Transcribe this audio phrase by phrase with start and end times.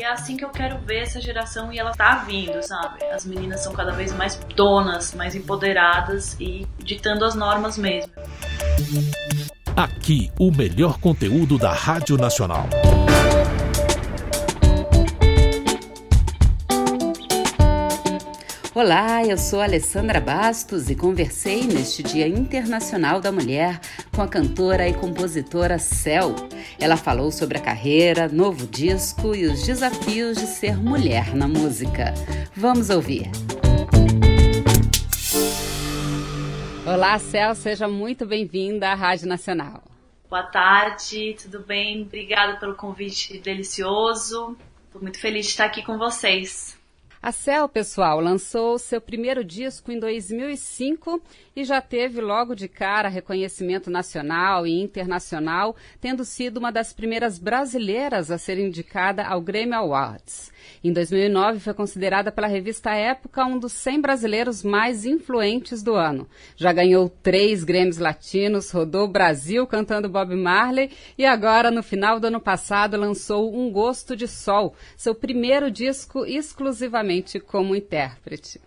[0.00, 3.04] E é assim que eu quero ver essa geração e ela tá vindo, sabe?
[3.12, 8.10] As meninas são cada vez mais donas, mais empoderadas e ditando as normas mesmo.
[9.76, 12.66] Aqui, o melhor conteúdo da Rádio Nacional.
[18.82, 23.78] Olá, eu sou Alessandra Bastos e conversei neste Dia Internacional da Mulher
[24.10, 26.34] com a cantora e compositora Cel.
[26.80, 32.14] Ela falou sobre a carreira, novo disco e os desafios de ser mulher na música.
[32.56, 33.30] Vamos ouvir.
[36.86, 39.82] Olá, Cel, seja muito bem-vinda à Rádio Nacional.
[40.30, 42.00] Boa tarde, tudo bem?
[42.00, 44.56] Obrigada pelo convite delicioso.
[44.86, 46.79] Estou muito feliz de estar aqui com vocês.
[47.22, 51.20] A Cell, pessoal, lançou seu primeiro disco em 2005
[51.54, 57.38] e já teve logo de cara reconhecimento nacional e internacional, tendo sido uma das primeiras
[57.38, 60.50] brasileiras a ser indicada ao Grammy Awards.
[60.82, 66.26] Em 2009, foi considerada pela revista Época um dos 100 brasileiros mais influentes do ano.
[66.56, 72.18] Já ganhou três Grêmios Latinos, rodou o Brasil cantando Bob Marley e agora, no final
[72.18, 77.09] do ano passado, lançou Um Gosto de Sol, seu primeiro disco exclusivamente
[77.40, 78.60] como intérprete.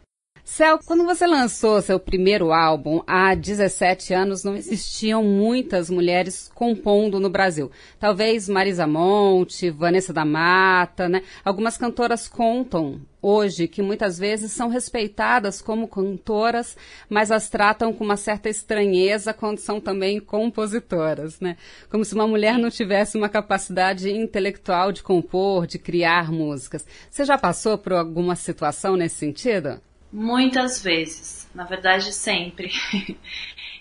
[0.45, 7.17] Céu, quando você lançou seu primeiro álbum, há 17 anos não existiam muitas mulheres compondo
[7.17, 7.71] no Brasil.
[7.97, 11.23] Talvez Marisa Monte, Vanessa da Mata, né?
[11.45, 16.75] Algumas cantoras contam hoje que muitas vezes são respeitadas como cantoras,
[17.09, 21.55] mas as tratam com uma certa estranheza quando são também compositoras, né?
[21.89, 26.85] Como se uma mulher não tivesse uma capacidade intelectual de compor, de criar músicas.
[27.09, 29.79] Você já passou por alguma situação nesse sentido?
[30.13, 32.71] Muitas vezes, na verdade sempre.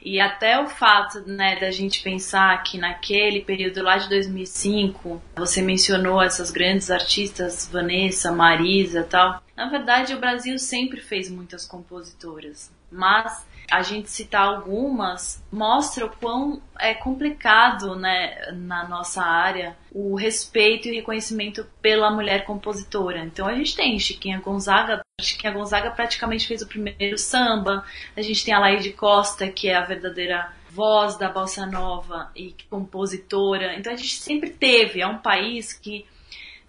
[0.03, 5.61] e até o fato né, da gente pensar que naquele período lá de 2005, você
[5.61, 9.43] mencionou essas grandes artistas, Vanessa, Marisa tal.
[9.55, 16.11] Na verdade, o Brasil sempre fez muitas compositoras, mas a gente citar algumas mostra o
[16.11, 23.25] quão é complicado né, na nossa área o respeito e reconhecimento pela mulher compositora.
[23.25, 28.45] Então a gente tem Chiquinha Gonzaga, Chiquinha Gonzaga praticamente fez o primeiro samba, a gente
[28.45, 33.75] tem a Laide Costa, que é a verdadeira voz da bossa nova e compositora.
[33.79, 36.07] Então a gente sempre teve, é um país que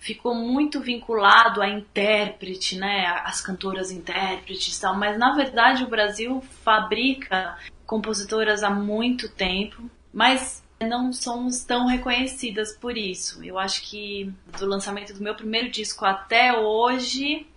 [0.03, 5.89] ficou muito vinculado à intérprete, né, as cantoras intérpretes e tal, mas na verdade o
[5.89, 13.41] Brasil fabrica compositoras há muito tempo, mas não somos tão reconhecidas por isso.
[13.45, 17.47] Eu acho que do lançamento do meu primeiro disco até hoje,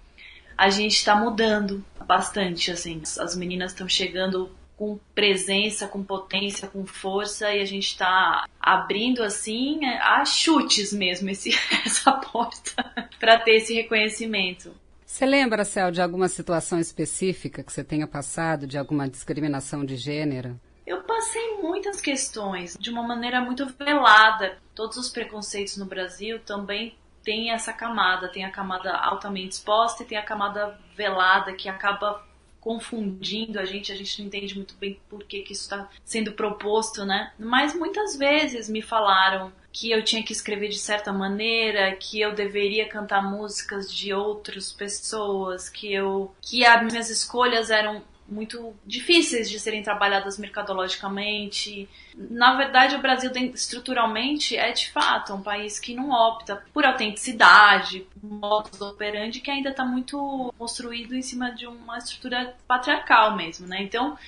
[0.57, 3.03] a gente está mudando bastante, assim.
[3.19, 9.23] As meninas estão chegando com presença, com potência, com força e a gente está abrindo
[9.23, 11.51] assim a chutes mesmo esse,
[11.85, 12.85] essa porta
[13.19, 14.75] para ter esse reconhecimento.
[15.05, 19.97] Você lembra, Céu, de alguma situação específica que você tenha passado, de alguma discriminação de
[19.97, 20.61] gênero?
[20.87, 24.59] Eu passei muitas questões de uma maneira muito velada.
[24.75, 30.07] Todos os preconceitos no Brasil também têm essa camada, tem a camada altamente exposta e
[30.07, 32.26] tem a camada velada que acaba
[32.67, 36.33] confundindo a gente, a gente não entende muito bem por que, que isso está sendo
[36.33, 37.31] proposto, né?
[37.39, 42.35] Mas muitas vezes me falaram que eu tinha que escrever de certa maneira, que eu
[42.35, 49.49] deveria cantar músicas de outras pessoas, que eu que as minhas escolhas eram muito difíceis
[49.49, 51.89] de serem trabalhadas mercadologicamente.
[52.15, 58.07] Na verdade, o Brasil estruturalmente é de fato um país que não opta por autenticidade,
[58.23, 63.83] modus operandi que ainda está muito construído em cima de uma estrutura patriarcal mesmo, né?
[63.83, 64.19] Então,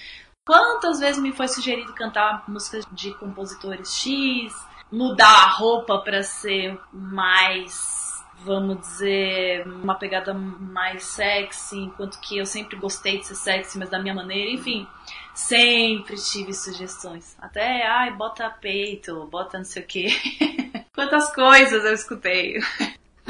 [0.45, 4.55] quantas vezes me foi sugerido cantar músicas de compositores X,
[4.91, 8.08] mudar a roupa para ser mais
[8.45, 13.91] vamos dizer, uma pegada mais sexy, enquanto que eu sempre gostei de ser sexy, mas
[13.91, 14.87] da minha maneira, enfim.
[15.35, 17.37] Sempre tive sugestões.
[17.41, 20.09] Até, ai, bota peito, bota não sei o quê.
[20.95, 22.59] Quantas coisas eu escutei.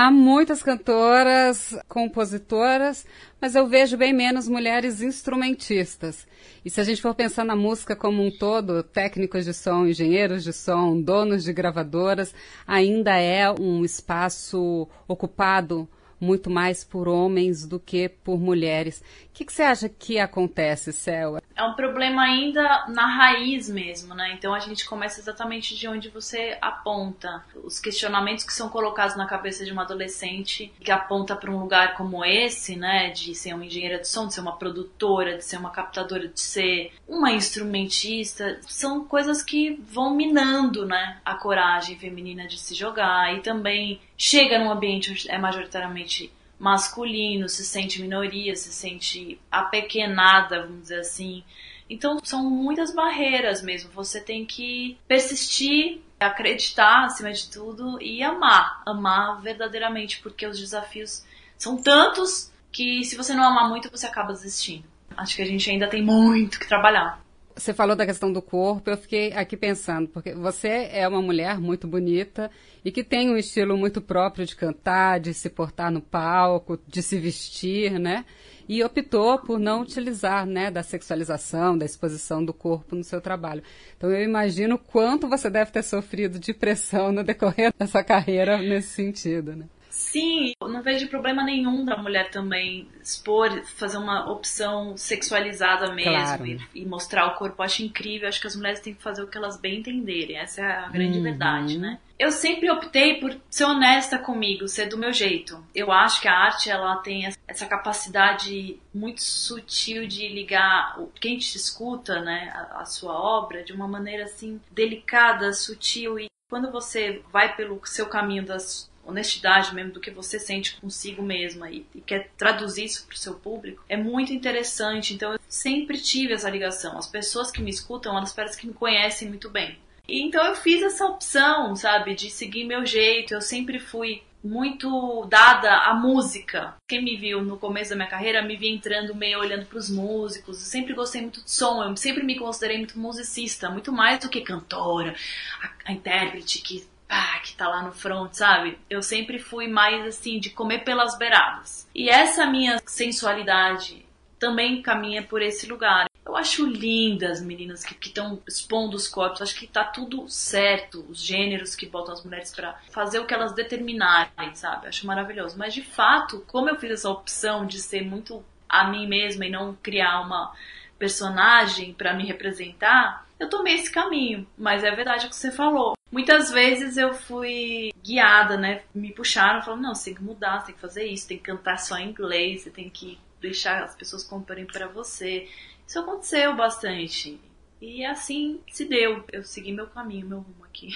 [0.00, 3.04] Há muitas cantoras, compositoras,
[3.40, 6.24] mas eu vejo bem menos mulheres instrumentistas.
[6.64, 10.44] E se a gente for pensar na música como um todo, técnicos de som, engenheiros
[10.44, 12.32] de som, donos de gravadoras,
[12.64, 15.88] ainda é um espaço ocupado
[16.20, 19.02] muito mais por homens do que por mulheres.
[19.38, 21.40] Que, que você acha que acontece, Céu?
[21.54, 24.32] É um problema ainda na raiz mesmo, né?
[24.36, 27.44] Então a gente começa exatamente de onde você aponta.
[27.62, 31.94] Os questionamentos que são colocados na cabeça de uma adolescente que aponta para um lugar
[31.94, 33.10] como esse, né?
[33.10, 36.40] De ser uma engenheira de som, de ser uma produtora, de ser uma captadora, de
[36.40, 41.18] ser uma instrumentista, são coisas que vão minando, né?
[41.24, 47.48] A coragem feminina de se jogar e também chega num ambiente onde é majoritariamente masculino,
[47.48, 51.44] se sente minoria, se sente apequenada, vamos dizer assim.
[51.88, 53.90] Então são muitas barreiras mesmo.
[53.92, 61.24] Você tem que persistir, acreditar acima de tudo e amar, amar verdadeiramente, porque os desafios
[61.56, 64.84] são tantos que se você não amar muito, você acaba desistindo.
[65.16, 67.20] Acho que a gente ainda tem muito que trabalhar.
[67.58, 71.58] Você falou da questão do corpo, eu fiquei aqui pensando, porque você é uma mulher
[71.58, 72.48] muito bonita
[72.84, 77.02] e que tem um estilo muito próprio de cantar, de se portar no palco, de
[77.02, 78.24] se vestir, né?
[78.68, 83.62] E optou por não utilizar, né, da sexualização, da exposição do corpo no seu trabalho.
[83.96, 88.90] Então eu imagino quanto você deve ter sofrido de pressão no decorrer dessa carreira nesse
[88.90, 89.66] sentido, né?
[89.98, 96.46] Sim, não vejo problema nenhum da mulher também expor, fazer uma opção sexualizada mesmo claro.
[96.46, 97.60] e, e, mostrar o corpo.
[97.60, 100.38] Eu acho incrível, acho que as mulheres têm que fazer o que elas bem entenderem.
[100.38, 101.24] Essa é a grande uhum.
[101.24, 101.98] verdade, né?
[102.16, 105.60] Eu sempre optei por ser honesta comigo, ser do meu jeito.
[105.74, 111.56] Eu acho que a arte ela tem essa capacidade muito sutil de ligar quem te
[111.56, 117.22] escuta, né, a, a sua obra de uma maneira assim delicada, sutil e quando você
[117.32, 122.00] vai pelo seu caminho das honestidade mesmo do que você sente consigo mesma e, e
[122.00, 125.14] quer traduzir isso para o seu público, é muito interessante.
[125.14, 126.98] Então eu sempre tive essa ligação.
[126.98, 129.78] As pessoas que me escutam, elas parecem que me conhecem muito bem.
[130.06, 133.34] E, então eu fiz essa opção, sabe, de seguir meu jeito.
[133.34, 136.74] Eu sempre fui muito dada à música.
[136.88, 139.90] Quem me viu no começo da minha carreira me via entrando meio olhando para os
[139.90, 140.60] músicos.
[140.60, 144.28] Eu sempre gostei muito de som, eu sempre me considerei muito musicista, muito mais do
[144.28, 145.14] que cantora,
[145.62, 148.78] a, a intérprete que pá, que tá lá no front, sabe?
[148.88, 151.88] Eu sempre fui mais assim, de comer pelas beiradas.
[151.94, 154.06] E essa minha sensualidade
[154.38, 156.08] também caminha por esse lugar.
[156.24, 161.04] Eu acho linda as meninas que estão expondo os corpos, acho que tá tudo certo,
[161.08, 164.86] os gêneros que botam as mulheres para fazer o que elas determinarem, sabe?
[164.86, 165.58] Acho maravilhoso.
[165.58, 169.50] Mas de fato, como eu fiz essa opção de ser muito a mim mesma e
[169.50, 170.52] não criar uma
[170.98, 174.46] personagem para me representar, eu tomei esse caminho.
[174.56, 175.97] Mas é verdade o que você falou.
[176.10, 178.82] Muitas vezes eu fui guiada, né?
[178.94, 181.44] Me puxaram, falaram, não, você tem que mudar, você tem que fazer isso, tem que
[181.44, 185.48] cantar só em inglês, você tem que deixar as pessoas comporem para você.
[185.86, 187.38] Isso aconteceu bastante.
[187.80, 189.24] E assim se deu.
[189.32, 190.88] Eu segui meu caminho, meu rumo aqui.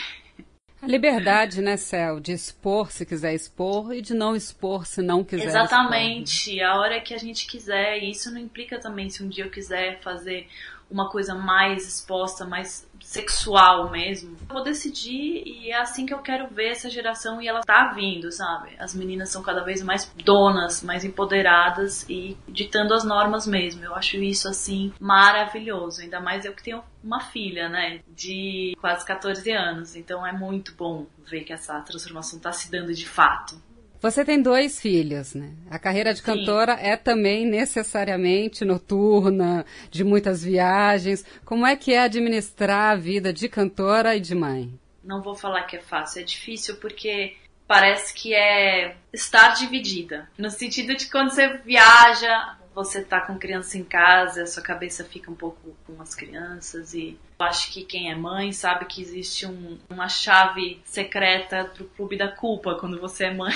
[0.81, 5.23] A liberdade, né, Céu, de expor se quiser expor e de não expor se não
[5.23, 6.51] quiser Exatamente.
[6.51, 6.67] Expor.
[6.67, 8.03] A hora que a gente quiser.
[8.03, 10.49] E isso não implica também se um dia eu quiser fazer
[10.93, 14.37] uma coisa mais exposta, mais sexual mesmo.
[14.49, 17.93] Eu vou decidir e é assim que eu quero ver essa geração e ela tá
[17.95, 18.77] vindo, sabe?
[18.79, 23.85] As meninas são cada vez mais donas, mais empoderadas e ditando as normas mesmo.
[23.85, 29.05] Eu acho isso assim maravilhoso, ainda mais eu que tenho uma filha, né, de quase
[29.05, 29.97] 14 anos.
[29.97, 33.61] Então é muito bom ver que essa transformação tá se dando de fato.
[34.03, 35.53] Você tem dois filhos, né?
[35.71, 36.83] A carreira de cantora Sim.
[36.87, 41.25] é também necessariamente noturna, de muitas viagens.
[41.45, 44.77] Como é que é administrar a vida de cantora e de mãe?
[45.05, 50.29] Não vou falar que é fácil, é difícil porque parece que é estar dividida.
[50.37, 55.05] No sentido de quando você viaja, você tá com criança em casa, a sua cabeça
[55.05, 59.01] fica um pouco com as crianças e eu acho que quem é mãe sabe que
[59.01, 63.55] existe um, uma chave secreta pro clube da culpa quando você é mãe.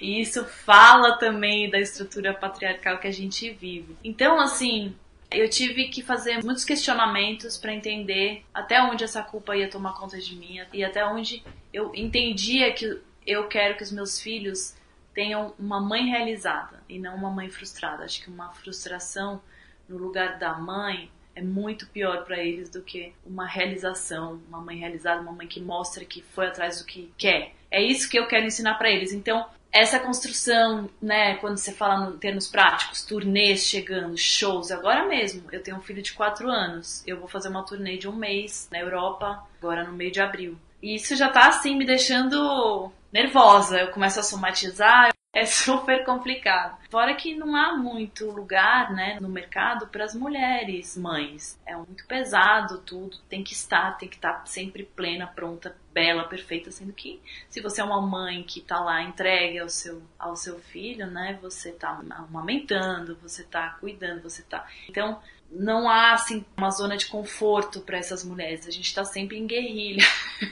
[0.00, 3.96] E isso fala também da estrutura patriarcal que a gente vive.
[4.04, 4.94] Então, assim,
[5.30, 10.18] eu tive que fazer muitos questionamentos para entender até onde essa culpa ia tomar conta
[10.18, 14.76] de mim e até onde eu entendia que eu quero que os meus filhos
[15.12, 18.04] tenham uma mãe realizada e não uma mãe frustrada.
[18.04, 19.42] Acho que uma frustração
[19.88, 24.78] no lugar da mãe é muito pior para eles do que uma realização, uma mãe
[24.78, 27.54] realizada, uma mãe que mostra que foi atrás do que quer.
[27.70, 29.12] É isso que eu quero ensinar para eles.
[29.12, 35.44] Então, essa construção, né, quando você fala em termos práticos, turnês chegando, shows, agora mesmo,
[35.52, 38.68] eu tenho um filho de 4 anos, eu vou fazer uma turnê de um mês
[38.70, 40.56] na Europa, agora no meio de abril.
[40.82, 46.78] E isso já tá assim me deixando nervosa, eu começo a somatizar, é super complicado.
[46.90, 51.60] Fora que não há muito lugar, né, no mercado para as mulheres mães.
[51.66, 56.70] É muito pesado tudo, tem que estar, tem que estar sempre plena, pronta, bela, perfeita,
[56.70, 60.58] sendo que se você é uma mãe que está lá entregue ao seu ao seu
[60.58, 64.66] filho, né, você está amamentando, você está cuidando, você está.
[64.88, 68.66] Então, não há assim uma zona de conforto para essas mulheres.
[68.66, 70.02] A gente está sempre em guerrilha.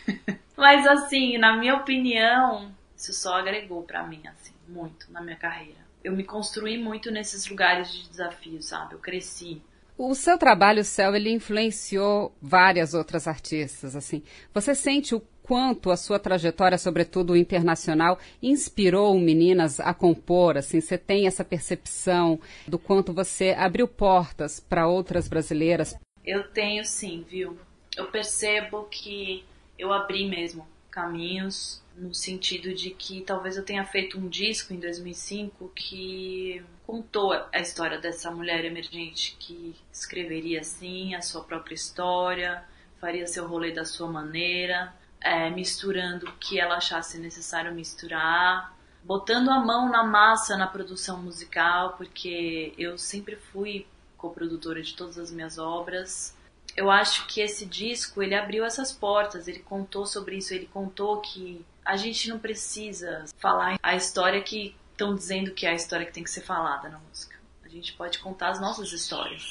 [0.55, 5.79] Mas assim, na minha opinião, isso só agregou para mim assim muito na minha carreira.
[6.03, 8.95] Eu me construí muito nesses lugares de desafio, sabe?
[8.95, 9.63] Eu cresci.
[9.97, 14.25] O seu trabalho, Céu, ele influenciou várias outras artistas, assim.
[14.53, 20.81] Você sente o quanto a sua trajetória, sobretudo internacional, inspirou meninas a compor, assim?
[20.81, 25.97] Você tem essa percepção do quanto você abriu portas para outras brasileiras?
[26.25, 27.57] Eu tenho sim, viu?
[27.97, 29.45] Eu percebo que
[29.79, 34.81] eu abri mesmo caminhos no sentido de que talvez eu tenha feito um disco em
[34.81, 42.65] 2005 que contou a história dessa mulher emergente que escreveria assim a sua própria história,
[43.01, 49.51] faria seu rolê da sua maneira, é, misturando o que ela achasse necessário misturar, botando
[49.51, 53.87] a mão na massa na produção musical, porque eu sempre fui
[54.17, 56.37] coprodutora de todas as minhas obras.
[56.77, 61.21] Eu acho que esse disco ele abriu essas portas, ele contou sobre isso, ele contou
[61.21, 66.07] que a gente não precisa falar a história que estão dizendo que é a história
[66.07, 67.37] que tem que ser falada na música.
[67.63, 69.45] A gente pode contar as nossas histórias.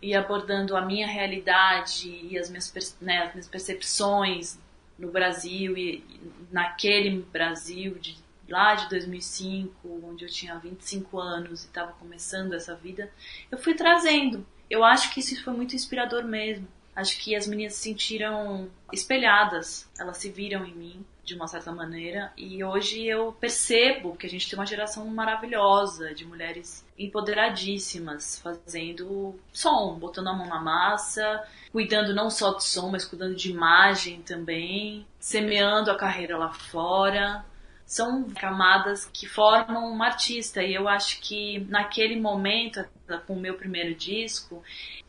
[0.00, 4.58] E abordando a minha realidade e as minhas, né, as minhas percepções
[4.98, 6.04] no Brasil e
[6.50, 8.16] naquele Brasil de
[8.48, 13.10] lá de 2005, onde eu tinha 25 anos e estava começando essa vida,
[13.50, 14.46] eu fui trazendo.
[14.68, 16.68] Eu acho que isso foi muito inspirador mesmo.
[16.94, 21.72] Acho que as meninas se sentiram espelhadas, elas se viram em mim de uma certa
[21.72, 22.32] maneira.
[22.36, 29.38] E hoje eu percebo que a gente tem uma geração maravilhosa de mulheres empoderadíssimas, fazendo
[29.52, 34.22] som, botando a mão na massa, cuidando não só de som, mas cuidando de imagem
[34.22, 37.44] também, semeando a carreira lá fora.
[37.84, 42.82] São camadas que formam uma artista, e eu acho que naquele momento,
[43.26, 44.62] com o meu primeiro disco,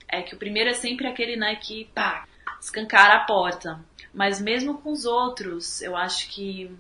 [0.08, 2.28] é que o primeiro é sempre aquele, né, que pá,
[2.64, 3.84] escancara a porta.
[4.14, 6.72] Mas mesmo com os outros, eu acho que,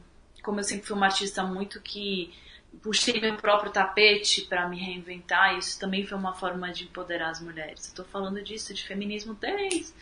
[0.41, 2.33] como eu sempre fui uma artista muito que
[2.81, 7.41] puxei meu próprio tapete para me reinventar, isso também foi uma forma de empoderar as
[7.41, 7.89] mulheres.
[7.89, 9.93] Eu tô falando disso, de feminismo desde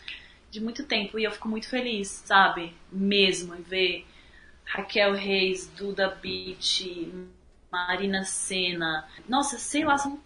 [0.50, 2.76] de muito tempo e eu fico muito feliz, sabe?
[2.90, 4.06] Mesmo em ver
[4.66, 7.10] Raquel Reis, Duda Beat,
[7.70, 9.08] Marina Senna.
[9.26, 10.20] Nossa, sei lá, são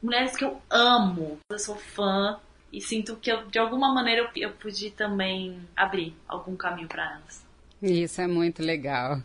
[0.00, 1.40] mulheres que eu amo.
[1.50, 2.38] Eu sou fã
[2.72, 7.04] e sinto que eu, de alguma maneira eu, eu pude também abrir algum caminho para
[7.12, 7.46] elas.
[7.80, 9.22] Isso é muito legal.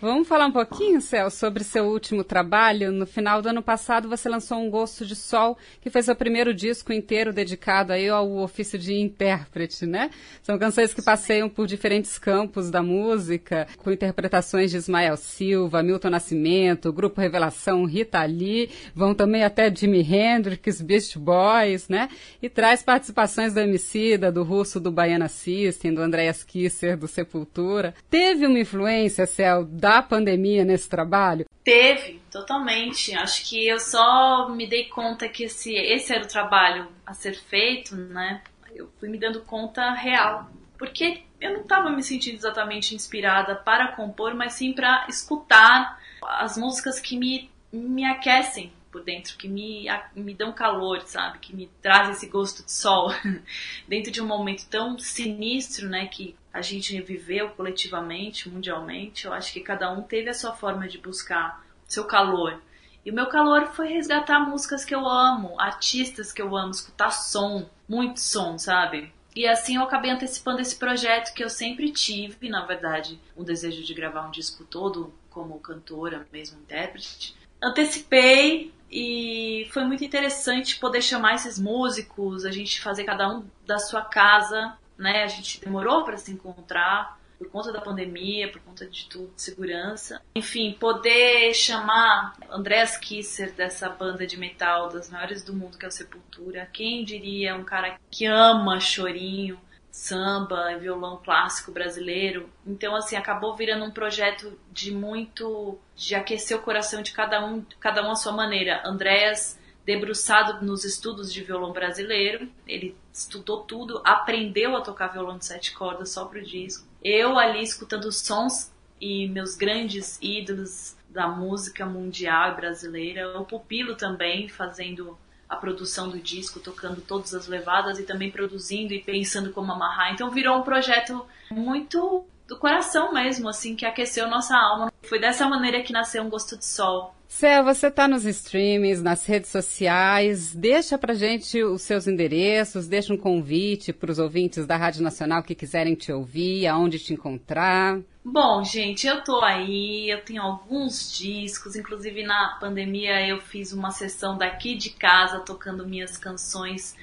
[0.00, 2.92] Vamos falar um pouquinho, Céu, sobre seu último trabalho.
[2.92, 6.52] No final do ano passado, você lançou Um Gosto de Sol, que foi seu primeiro
[6.52, 10.10] disco inteiro dedicado aí ao ofício de intérprete, né?
[10.42, 16.10] São canções que passeiam por diferentes campos da música, com interpretações de Ismael Silva, Milton
[16.10, 22.08] Nascimento, Grupo Revelação, Rita Lee, vão também até Jimi Hendrix, Beast Boys, né?
[22.42, 27.94] E traz participações do Emicida, do Russo do Baiana System, do Andreas Kisser, do Sepultura.
[28.10, 31.46] Teve uma influência, Céu, da pandemia nesse trabalho?
[31.64, 33.14] Teve, totalmente.
[33.14, 37.34] Acho que eu só me dei conta que esse, esse era o trabalho a ser
[37.34, 38.42] feito, né?
[38.74, 40.48] Eu fui me dando conta real.
[40.78, 46.56] Porque eu não estava me sentindo exatamente inspirada para compor, mas sim para escutar as
[46.56, 51.38] músicas que me, me aquecem por dentro, que me, me dão calor, sabe?
[51.38, 53.12] Que me trazem esse gosto de sol.
[53.86, 56.06] dentro de um momento tão sinistro, né?
[56.06, 60.88] Que a gente viveu coletivamente, mundialmente, eu acho que cada um teve a sua forma
[60.88, 62.62] de buscar seu calor.
[63.04, 67.10] E o meu calor foi resgatar músicas que eu amo, artistas que eu amo, escutar
[67.10, 69.12] som, muito som, sabe?
[69.34, 73.82] E assim eu acabei antecipando esse projeto que eu sempre tive, na verdade, o desejo
[73.82, 77.36] de gravar um disco todo como cantora, mesmo intérprete.
[77.62, 83.78] Antecipei e foi muito interessante poder chamar esses músicos, a gente fazer cada um da
[83.78, 85.22] sua casa né?
[85.22, 89.42] A gente demorou para se encontrar por conta da pandemia, por conta de tudo, de
[89.42, 90.22] segurança.
[90.34, 95.88] Enfim, poder chamar Andreas Kisser dessa banda de metal das maiores do mundo que é
[95.88, 96.68] o Sepultura.
[96.72, 99.60] Quem diria um cara que ama chorinho,
[99.90, 102.50] samba e violão clássico brasileiro.
[102.66, 107.64] Então assim, acabou virando um projeto de muito de aquecer o coração de cada um,
[107.80, 108.82] cada um à sua maneira.
[108.84, 112.48] Andreas debruçado nos estudos de violão brasileiro.
[112.66, 116.84] Ele estudou tudo, aprendeu a tocar violão de sete cordas só pro disco.
[117.02, 123.38] Eu ali escutando sons e meus grandes ídolos da música mundial e brasileira.
[123.38, 125.16] O Pupilo também fazendo
[125.48, 130.12] a produção do disco, tocando todas as levadas e também produzindo e pensando como amarrar.
[130.12, 134.92] Então virou um projeto muito do coração mesmo, assim, que aqueceu nossa alma.
[135.02, 137.15] Foi dessa maneira que nasceu um Gosto de Sol.
[137.28, 140.54] Céu, você está nos streamings, nas redes sociais.
[140.54, 145.42] Deixa pra gente os seus endereços, deixa um convite para os ouvintes da Rádio Nacional
[145.42, 148.00] que quiserem te ouvir, aonde te encontrar.
[148.24, 153.90] Bom, gente, eu tô aí, eu tenho alguns discos, inclusive na pandemia eu fiz uma
[153.90, 156.96] sessão daqui de casa tocando minhas canções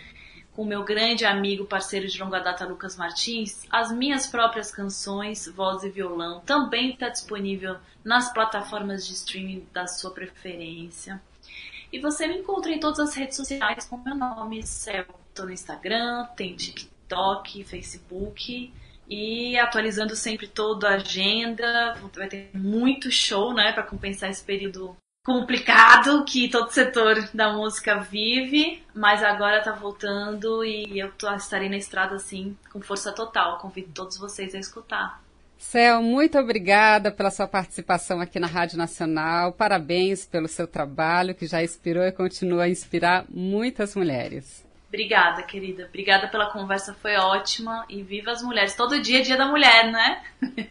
[0.55, 5.83] com meu grande amigo, parceiro de longa data Lucas Martins, as minhas próprias canções, voz
[5.83, 11.21] e violão, também está disponível nas plataformas de streaming da sua preferência.
[11.91, 15.05] E você me encontra em todas as redes sociais com meu nome, Céu.
[15.29, 18.73] Estou no Instagram, tem TikTok, Facebook
[19.07, 21.95] e atualizando sempre toda a agenda.
[22.15, 27.99] Vai ter muito show, né, para compensar esse período complicado que todo setor da música
[27.99, 33.57] vive, mas agora tá voltando e eu tô, estarei na estrada assim com força total.
[33.57, 35.23] Convido todos vocês a escutar.
[35.57, 39.53] Céu, muito obrigada pela sua participação aqui na Rádio Nacional.
[39.53, 44.65] Parabéns pelo seu trabalho que já inspirou e continua a inspirar muitas mulheres.
[44.89, 45.85] Obrigada, querida.
[45.85, 47.85] Obrigada pela conversa, foi ótima.
[47.89, 48.75] E viva as mulheres.
[48.75, 50.21] Todo dia é dia da mulher, né?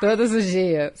[0.00, 1.00] Todos os dias.